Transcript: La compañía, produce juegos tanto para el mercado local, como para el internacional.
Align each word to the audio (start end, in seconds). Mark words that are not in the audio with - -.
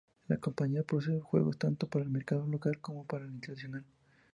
La 0.29 0.37
compañía, 0.37 0.81
produce 0.81 1.19
juegos 1.19 1.59
tanto 1.59 1.87
para 1.87 2.03
el 2.03 2.09
mercado 2.09 2.47
local, 2.47 2.79
como 2.81 3.05
para 3.05 3.23
el 3.23 3.33
internacional. 3.35 3.85